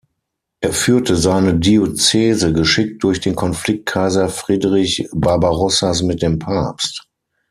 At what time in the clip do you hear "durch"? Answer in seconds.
3.03-3.19